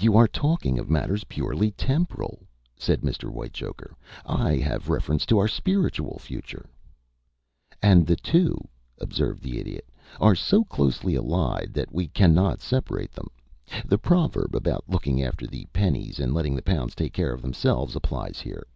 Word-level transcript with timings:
"You 0.00 0.16
are 0.16 0.26
talking 0.26 0.76
of 0.80 0.90
matters 0.90 1.22
purely 1.22 1.70
temporal," 1.70 2.48
said 2.76 3.02
Mr. 3.02 3.30
Whitechoker. 3.30 3.94
"I 4.26 4.56
have 4.56 4.88
reference 4.88 5.24
to 5.26 5.38
our 5.38 5.46
spiritual 5.46 6.18
future." 6.18 6.68
"And 7.80 8.04
the 8.04 8.16
two," 8.16 8.58
observed 8.98 9.40
the 9.40 9.60
Idiot, 9.60 9.88
"are 10.18 10.34
so 10.34 10.64
closely 10.64 11.14
allied 11.14 11.74
that 11.74 11.92
we 11.94 12.08
cannot 12.08 12.60
separate 12.60 13.12
them. 13.12 13.28
The 13.84 13.98
proverb 13.98 14.56
about 14.56 14.88
looking 14.88 15.22
after 15.22 15.46
the 15.46 15.64
pennies 15.72 16.18
and 16.18 16.34
letting 16.34 16.56
the 16.56 16.62
pounds 16.62 16.96
take 16.96 17.12
care 17.12 17.32
of 17.32 17.40
themselves 17.42 17.94
applies 17.94 18.40
here. 18.40 18.66